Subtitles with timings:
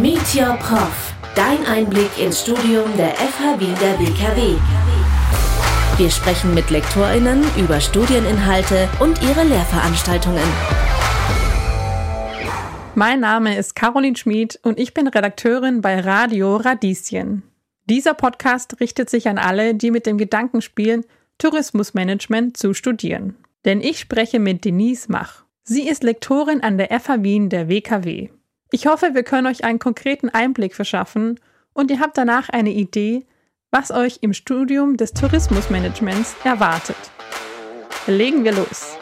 [0.00, 1.12] Meet Your Prof.
[1.34, 4.54] Dein Einblick ins Studium der FH Wien der WKW.
[5.96, 10.44] Wir sprechen mit LektorInnen über Studieninhalte und ihre Lehrveranstaltungen.
[12.94, 17.42] Mein Name ist Caroline Schmid und ich bin Redakteurin bei Radio Radieschen.
[17.86, 21.04] Dieser Podcast richtet sich an alle, die mit dem Gedanken spielen,
[21.38, 23.34] Tourismusmanagement zu studieren.
[23.64, 25.42] Denn ich spreche mit Denise Mach.
[25.64, 28.28] Sie ist Lektorin an der FH Wien der WKW.
[28.70, 31.40] Ich hoffe, wir können euch einen konkreten Einblick verschaffen
[31.72, 33.24] und ihr habt danach eine Idee,
[33.70, 36.98] was euch im Studium des Tourismusmanagements erwartet.
[38.06, 38.98] Legen wir los.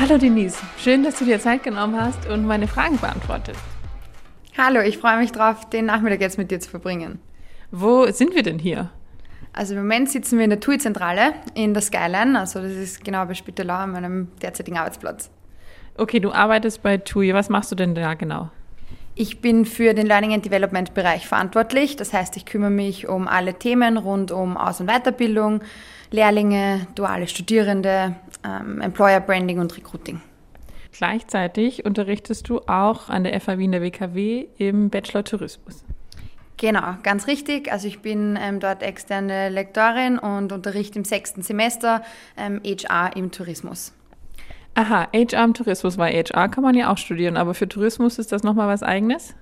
[0.00, 3.60] Hallo Denise, schön, dass du dir Zeit genommen hast und meine Fragen beantwortest.
[4.58, 7.20] Hallo, ich freue mich drauf, den Nachmittag jetzt mit dir zu verbringen.
[7.70, 8.90] Wo sind wir denn hier?
[9.52, 13.24] Also im Moment sitzen wir in der TUI-Zentrale in der Skyline, also das ist genau
[13.26, 15.30] bei Spittelau an meinem derzeitigen Arbeitsplatz.
[15.96, 17.34] Okay, du arbeitest bei TUI.
[17.34, 18.50] Was machst du denn da genau?
[19.14, 21.96] Ich bin für den Learning and Development Bereich verantwortlich.
[21.96, 25.60] Das heißt, ich kümmere mich um alle Themen rund um Aus- und Weiterbildung,
[26.10, 30.22] Lehrlinge, duale Studierende, ähm, Employer Branding und Recruiting.
[30.92, 35.84] Gleichzeitig unterrichtest du auch an der FAW in der WKW im Bachelor Tourismus.
[36.56, 37.72] Genau, ganz richtig.
[37.72, 42.02] Also ich bin ähm, dort externe Lektorin und unterrichte im sechsten Semester
[42.36, 43.92] ähm, HR im Tourismus.
[44.74, 48.32] Aha, HR im Tourismus, weil HR kann man ja auch studieren, aber für Tourismus ist
[48.32, 49.34] das nochmal was eigenes?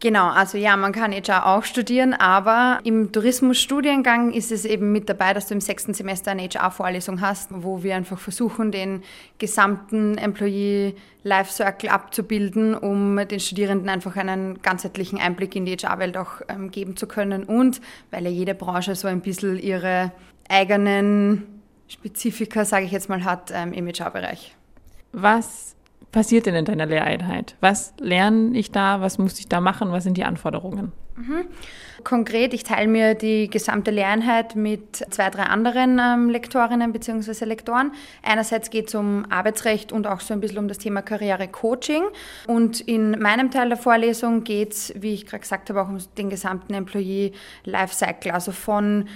[0.00, 5.08] Genau, also ja, man kann HR auch studieren, aber im Tourismusstudiengang ist es eben mit
[5.08, 9.02] dabei, dass du im sechsten Semester eine HR-Vorlesung hast, wo wir einfach versuchen, den
[9.38, 16.16] gesamten Employee Life Circle abzubilden, um den Studierenden einfach einen ganzheitlichen Einblick in die HR-Welt
[16.16, 17.80] auch ähm, geben zu können und
[18.12, 20.12] weil ja jede Branche so ein bisschen ihre
[20.48, 24.54] eigenen Spezifika, sage ich jetzt mal, hat ähm, im HR-Bereich.
[25.12, 25.76] Was
[26.12, 27.56] passiert denn in deiner Lehreinheit?
[27.60, 29.00] Was lerne ich da?
[29.00, 29.92] Was muss ich da machen?
[29.92, 30.92] Was sind die Anforderungen?
[31.16, 31.46] Mhm.
[32.04, 37.44] Konkret, ich teile mir die gesamte Lehreinheit mit zwei, drei anderen ähm, Lektorinnen bzw.
[37.44, 37.92] Lektoren.
[38.22, 42.04] Einerseits geht es um Arbeitsrecht und auch so ein bisschen um das Thema Karriere-Coaching.
[42.46, 45.98] Und in meinem Teil der Vorlesung geht es, wie ich gerade gesagt habe, auch um
[46.16, 47.32] den gesamten Employee
[47.64, 49.08] Lifecycle, also von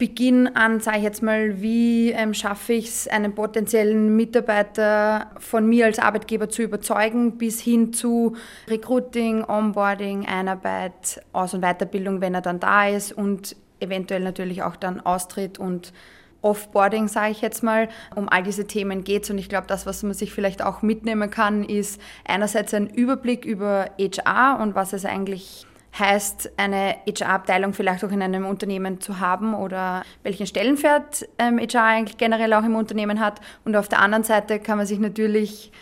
[0.00, 5.68] Beginn an, sage ich jetzt mal, wie ähm, schaffe ich es, einen potenziellen Mitarbeiter von
[5.68, 8.34] mir als Arbeitgeber zu überzeugen, bis hin zu
[8.66, 14.76] Recruiting, Onboarding, Einarbeit, Aus- und Weiterbildung, wenn er dann da ist und eventuell natürlich auch
[14.76, 15.92] dann Austritt und
[16.40, 17.90] Offboarding, sage ich jetzt mal.
[18.16, 20.80] Um all diese Themen geht es und ich glaube, das, was man sich vielleicht auch
[20.80, 25.66] mitnehmen kann, ist einerseits ein Überblick über HR und was es eigentlich
[25.98, 31.84] heißt, eine HR-Abteilung vielleicht auch in einem Unternehmen zu haben oder welchen Stellenwert ähm, HR
[31.84, 33.40] eigentlich generell auch im Unternehmen hat.
[33.64, 35.72] Und auf der anderen Seite kann man sich natürlich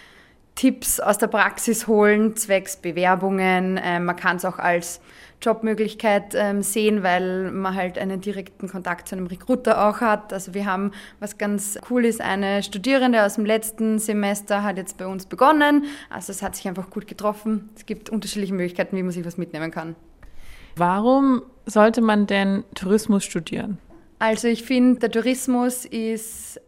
[0.59, 3.81] Tipps aus der Praxis holen, zwecks Bewerbungen.
[3.81, 5.01] Ähm, man kann es auch als
[5.41, 10.33] Jobmöglichkeit ähm, sehen, weil man halt einen direkten Kontakt zu einem Recruiter auch hat.
[10.33, 14.99] Also wir haben, was ganz cool ist, eine Studierende aus dem letzten Semester hat jetzt
[14.99, 15.85] bei uns begonnen.
[16.11, 17.69] Also es hat sich einfach gut getroffen.
[17.77, 19.95] Es gibt unterschiedliche Möglichkeiten, wie man sich was mitnehmen kann.
[20.75, 23.79] Warum sollte man denn Tourismus studieren?
[24.19, 26.61] Also ich finde, der Tourismus ist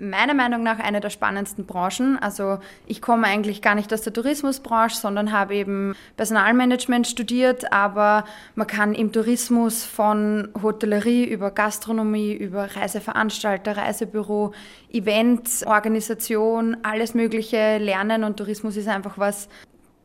[0.00, 2.18] meiner Meinung nach eine der spannendsten Branchen.
[2.18, 8.24] Also ich komme eigentlich gar nicht aus der Tourismusbranche, sondern habe eben Personalmanagement studiert, aber
[8.54, 14.52] man kann im Tourismus von Hotellerie über Gastronomie, über Reiseveranstalter, Reisebüro,
[14.90, 19.48] Events, Organisation, alles Mögliche lernen und Tourismus ist einfach was,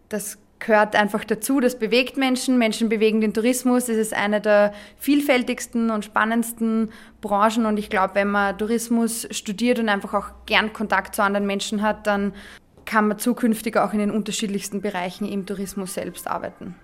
[0.10, 4.74] das gehört einfach dazu, das bewegt Menschen, Menschen bewegen den Tourismus, es ist eine der
[4.98, 6.90] vielfältigsten und spannendsten
[7.22, 11.46] Branchen und ich glaube, wenn man Tourismus studiert und einfach auch gern Kontakt zu anderen
[11.46, 12.34] Menschen hat, dann
[12.86, 16.76] kann man zukünftig auch in den unterschiedlichsten Bereichen im Tourismus selbst arbeiten.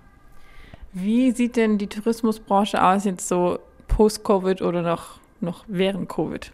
[0.94, 6.52] Wie sieht denn die Tourismusbranche aus jetzt so post-Covid oder noch, noch während Covid?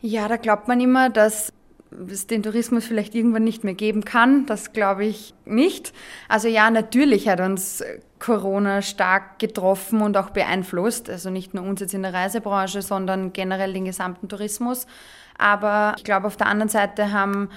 [0.00, 1.52] Ja, da glaubt man immer, dass
[2.10, 4.46] es den Tourismus vielleicht irgendwann nicht mehr geben kann.
[4.46, 5.92] Das glaube ich nicht.
[6.28, 7.82] Also ja, natürlich hat uns
[8.18, 11.10] Corona stark getroffen und auch beeinflusst.
[11.10, 14.86] Also nicht nur uns jetzt in der Reisebranche, sondern generell den gesamten Tourismus.
[15.36, 17.50] Aber ich glaube, auf der anderen Seite haben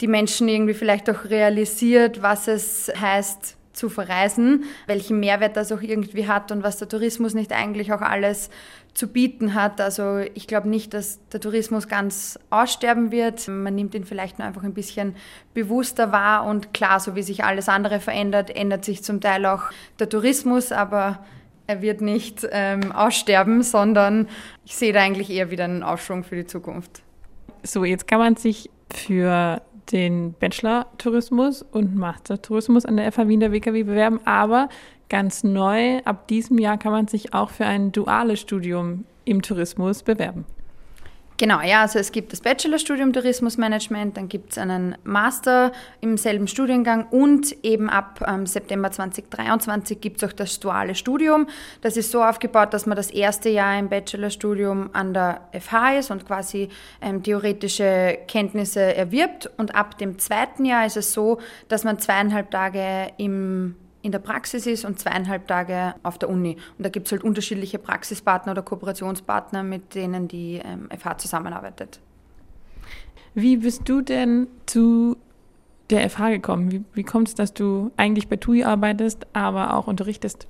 [0.00, 5.82] die Menschen irgendwie vielleicht auch realisiert, was es heißt, zu verreisen, welchen Mehrwert das auch
[5.82, 8.50] irgendwie hat und was der Tourismus nicht eigentlich auch alles
[8.94, 9.80] zu bieten hat.
[9.80, 13.46] Also ich glaube nicht, dass der Tourismus ganz aussterben wird.
[13.48, 15.14] Man nimmt ihn vielleicht nur einfach ein bisschen
[15.52, 19.64] bewusster wahr und klar, so wie sich alles andere verändert, ändert sich zum Teil auch
[19.98, 21.24] der Tourismus, aber
[21.66, 24.28] er wird nicht ähm, aussterben, sondern
[24.64, 27.02] ich sehe da eigentlich eher wieder einen Aufschwung für die Zukunft.
[27.62, 29.60] So, jetzt kann man sich für
[29.92, 34.68] den Bachelor Tourismus und Master Tourismus an der FH Wien der WKW bewerben, aber
[35.08, 40.02] ganz neu, ab diesem Jahr kann man sich auch für ein duales Studium im Tourismus
[40.02, 40.44] bewerben.
[41.38, 46.48] Genau, ja, also es gibt das Bachelorstudium Tourismusmanagement, dann gibt es einen Master im selben
[46.48, 51.46] Studiengang und eben ab ähm, September 2023 gibt es auch das duale Studium.
[51.82, 56.10] Das ist so aufgebaut, dass man das erste Jahr im Bachelorstudium an der FH ist
[56.10, 56.70] und quasi
[57.02, 62.50] ähm, theoretische Kenntnisse erwirbt und ab dem zweiten Jahr ist es so, dass man zweieinhalb
[62.50, 66.56] Tage im in der Praxis ist und zweieinhalb Tage auf der Uni.
[66.78, 72.00] Und da gibt es halt unterschiedliche Praxispartner oder Kooperationspartner, mit denen die ähm, FH zusammenarbeitet.
[73.34, 75.16] Wie bist du denn zu
[75.90, 76.70] der FH gekommen?
[76.70, 80.46] Wie, wie kommt es, dass du eigentlich bei TUI arbeitest, aber auch unterrichtest?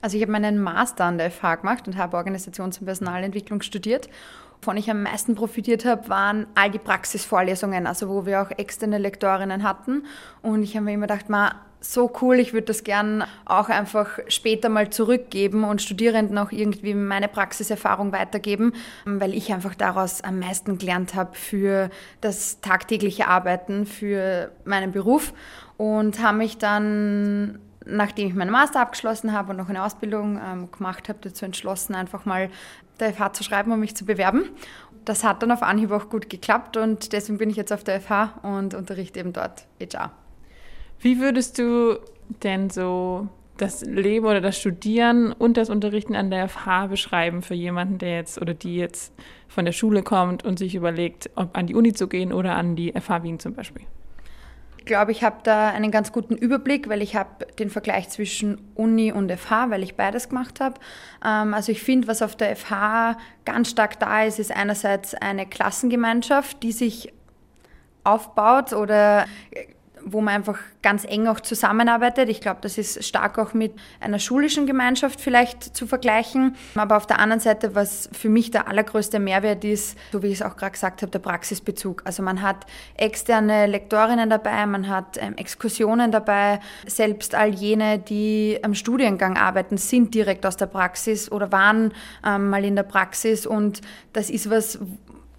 [0.00, 4.08] Also ich habe meinen Master an der FH gemacht und habe Organisations- und Personalentwicklung studiert.
[4.60, 8.98] Wovon ich am meisten profitiert habe, waren all die Praxisvorlesungen, also wo wir auch externe
[8.98, 10.04] Lektorinnen hatten.
[10.42, 14.18] Und ich habe mir immer gedacht, ma, so cool, ich würde das gern auch einfach
[14.28, 18.72] später mal zurückgeben und Studierenden auch irgendwie meine Praxiserfahrung weitergeben,
[19.04, 25.32] weil ich einfach daraus am meisten gelernt habe für das tagtägliche Arbeiten, für meinen Beruf
[25.76, 30.70] und habe mich dann nachdem ich meinen Master abgeschlossen habe und noch eine Ausbildung ähm,
[30.70, 32.50] gemacht habe, dazu entschlossen, einfach mal
[33.00, 34.50] der FH zu schreiben und mich zu bewerben.
[35.04, 38.00] Das hat dann auf Anhieb auch gut geklappt und deswegen bin ich jetzt auf der
[38.00, 40.10] FH und unterrichte eben dort HR.
[40.98, 41.98] Wie würdest du
[42.42, 47.54] denn so das Leben oder das Studieren und das Unterrichten an der FH beschreiben für
[47.54, 49.14] jemanden, der jetzt oder die jetzt
[49.48, 52.76] von der Schule kommt und sich überlegt, ob an die Uni zu gehen oder an
[52.76, 53.86] die FH Wien zum Beispiel?
[54.86, 58.70] Ich glaube, ich habe da einen ganz guten Überblick, weil ich habe den Vergleich zwischen
[58.76, 60.76] Uni und FH, weil ich beides gemacht habe.
[61.24, 65.44] Ähm, also ich finde, was auf der FH ganz stark da ist, ist einerseits eine
[65.44, 67.12] Klassengemeinschaft, die sich
[68.04, 69.24] aufbaut oder
[70.08, 72.28] wo man einfach ganz eng auch zusammenarbeitet.
[72.28, 76.54] Ich glaube, das ist stark auch mit einer schulischen Gemeinschaft vielleicht zu vergleichen.
[76.76, 80.34] Aber auf der anderen Seite, was für mich der allergrößte Mehrwert ist, so wie ich
[80.34, 82.02] es auch gerade gesagt habe, der Praxisbezug.
[82.04, 86.60] Also man hat externe Lektorinnen dabei, man hat ähm, Exkursionen dabei.
[86.86, 91.92] Selbst all jene, die am Studiengang arbeiten, sind direkt aus der Praxis oder waren
[92.24, 93.44] ähm, mal in der Praxis.
[93.44, 93.80] Und
[94.12, 94.78] das ist was,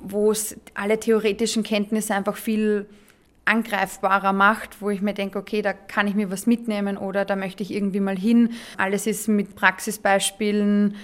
[0.02, 2.90] wo es alle theoretischen Kenntnisse einfach viel
[3.48, 7.36] angreifbarer macht, wo ich mir denke, okay, da kann ich mir was mitnehmen oder da
[7.36, 8.52] möchte ich irgendwie mal hin.
[8.78, 10.96] Alles ist mit Praxisbeispielen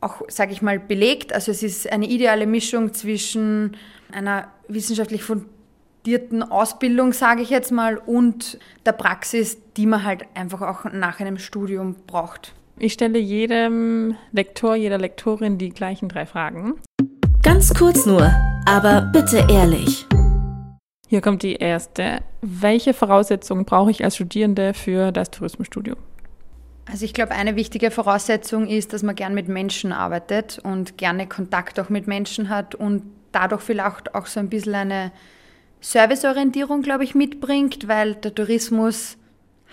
[0.00, 1.32] auch, sage ich mal, belegt.
[1.32, 3.76] Also es ist eine ideale Mischung zwischen
[4.12, 10.62] einer wissenschaftlich fundierten Ausbildung, sage ich jetzt mal, und der Praxis, die man halt einfach
[10.62, 12.52] auch nach einem Studium braucht.
[12.78, 16.74] Ich stelle jedem Lektor, jeder Lektorin die gleichen drei Fragen.
[17.42, 18.32] Ganz kurz nur,
[18.66, 20.06] aber bitte ehrlich.
[21.14, 22.22] Hier kommt die erste.
[22.42, 25.96] Welche Voraussetzungen brauche ich als Studierende für das Tourismusstudium?
[26.90, 31.28] Also ich glaube, eine wichtige Voraussetzung ist, dass man gern mit Menschen arbeitet und gerne
[31.28, 35.12] Kontakt auch mit Menschen hat und dadurch vielleicht auch so ein bisschen eine
[35.80, 39.16] Serviceorientierung, glaube ich, mitbringt, weil der Tourismus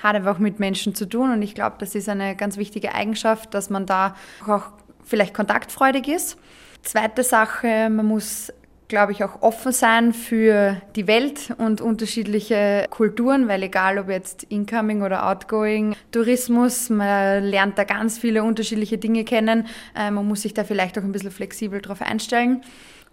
[0.04, 3.56] hat einfach mit Menschen zu tun und ich glaube, das ist eine ganz wichtige Eigenschaft,
[3.56, 4.16] dass man da
[4.48, 4.66] auch
[5.04, 6.38] vielleicht kontaktfreudig ist.
[6.84, 8.54] Zweite Sache, man muss
[8.92, 14.44] glaube ich, auch offen sein für die Welt und unterschiedliche Kulturen, weil egal ob jetzt
[14.44, 19.66] Incoming oder Outgoing Tourismus, man lernt da ganz viele unterschiedliche Dinge kennen.
[19.96, 22.64] Äh, man muss sich da vielleicht auch ein bisschen flexibel drauf einstellen.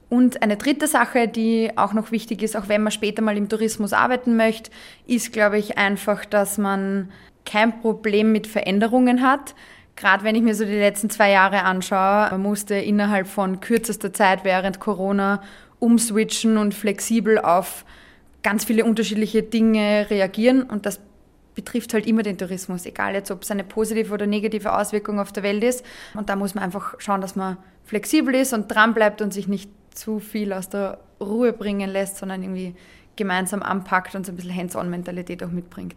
[0.08, 3.48] Und eine dritte Sache, die auch noch wichtig ist, auch wenn man später mal im
[3.48, 4.72] Tourismus arbeiten möchte,
[5.06, 7.12] ist, glaube ich, einfach, dass man
[7.44, 9.54] kein Problem mit Veränderungen hat.
[9.94, 14.12] Gerade wenn ich mir so die letzten zwei Jahre anschaue, man musste innerhalb von kürzester
[14.12, 15.40] Zeit während Corona
[15.78, 17.84] umswitchen und flexibel auf
[18.42, 21.00] ganz viele unterschiedliche Dinge reagieren und das
[21.54, 25.32] betrifft halt immer den Tourismus, egal jetzt, ob es eine positive oder negative Auswirkung auf
[25.32, 25.84] der Welt ist.
[26.14, 29.48] Und da muss man einfach schauen, dass man flexibel ist und dran bleibt und sich
[29.48, 32.76] nicht zu viel aus der Ruhe bringen lässt, sondern irgendwie
[33.16, 35.96] gemeinsam anpackt und so ein bisschen Hands-on-Mentalität auch mitbringt.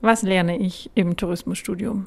[0.00, 2.06] Was lerne ich im Tourismusstudium?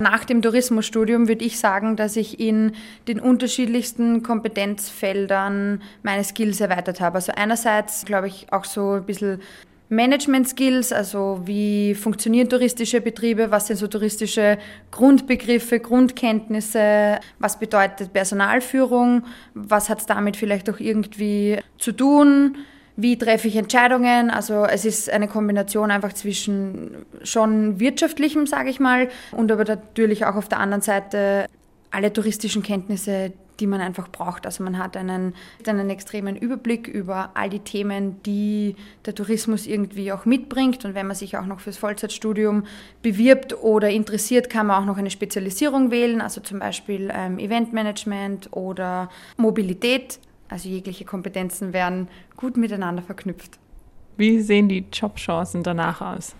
[0.00, 2.72] Nach dem Tourismusstudium würde ich sagen, dass ich in
[3.08, 7.16] den unterschiedlichsten Kompetenzfeldern meine Skills erweitert habe.
[7.16, 9.40] Also einerseits glaube ich auch so ein bisschen
[9.88, 14.58] Management-Skills, also wie funktionieren touristische Betriebe, was sind so touristische
[14.90, 19.24] Grundbegriffe, Grundkenntnisse, was bedeutet Personalführung,
[19.54, 22.58] was hat es damit vielleicht auch irgendwie zu tun,
[22.98, 24.28] wie treffe ich Entscheidungen.
[24.28, 30.26] Also es ist eine Kombination einfach zwischen schon wirtschaftlichem, sage ich mal, und aber natürlich
[30.26, 31.46] auch auf der anderen Seite
[31.92, 34.46] alle touristischen Kenntnisse, die man einfach braucht.
[34.46, 38.74] Also man hat einen, einen extremen Überblick über all die Themen, die
[39.06, 40.84] der Tourismus irgendwie auch mitbringt.
[40.84, 42.64] Und wenn man sich auch noch fürs Vollzeitstudium
[43.02, 48.48] bewirbt oder interessiert, kann man auch noch eine Spezialisierung wählen, also zum Beispiel ähm, Eventmanagement
[48.52, 50.18] oder Mobilität.
[50.48, 53.58] Also jegliche Kompetenzen werden gut miteinander verknüpft.
[54.16, 56.34] Wie sehen die Jobchancen danach aus?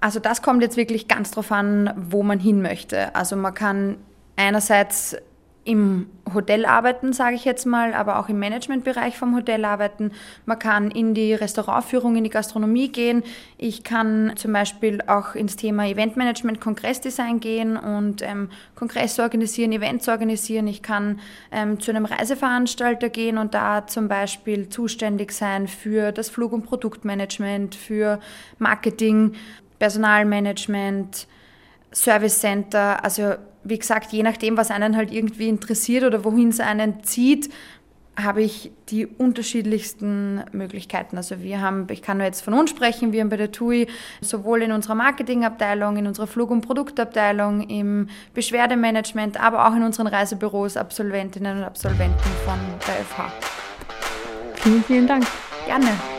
[0.00, 3.14] Also das kommt jetzt wirklich ganz drauf an, wo man hin möchte.
[3.14, 3.96] Also man kann
[4.34, 5.16] einerseits
[5.64, 10.10] im Hotel arbeiten, sage ich jetzt mal, aber auch im Managementbereich vom Hotel arbeiten.
[10.44, 13.22] Man kann in die Restaurantführung, in die Gastronomie gehen.
[13.58, 20.08] Ich kann zum Beispiel auch ins Thema Eventmanagement, Kongressdesign gehen und ähm, Kongresse organisieren, Events
[20.08, 20.66] organisieren.
[20.66, 21.20] Ich kann
[21.52, 26.64] ähm, zu einem Reiseveranstalter gehen und da zum Beispiel zuständig sein für das Flug- und
[26.64, 28.18] Produktmanagement, für
[28.58, 29.34] Marketing,
[29.78, 31.28] Personalmanagement,
[31.92, 33.04] Service Center.
[33.04, 37.50] Also wie gesagt, je nachdem, was einen halt irgendwie interessiert oder wohin es einen zieht,
[38.16, 41.16] habe ich die unterschiedlichsten Möglichkeiten.
[41.16, 43.86] Also wir haben, ich kann nur jetzt von uns sprechen, wir haben bei der TUI
[44.20, 50.08] sowohl in unserer Marketingabteilung, in unserer Flug- und Produktabteilung, im Beschwerdemanagement, aber auch in unseren
[50.08, 53.32] Reisebüros Absolventinnen und Absolventen von der FH.
[54.56, 55.26] Vielen, vielen Dank.
[55.66, 56.11] Gerne.